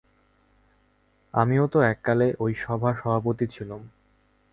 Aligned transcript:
আমিও 1.33 1.65
তো 1.67 1.79
এক 1.83 1.97
কালে 2.03 2.27
ঐ 2.39 2.45
সভার 2.63 2.93
সভাপতি 3.01 3.45
ছিলুম! 3.47 3.81